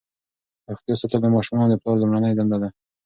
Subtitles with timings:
[0.69, 2.69] روغتیا ساتل د ماشومانو د پلار لومړنۍ دنده ده.